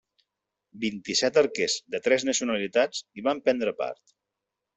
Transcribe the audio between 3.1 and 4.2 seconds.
hi van prendre part.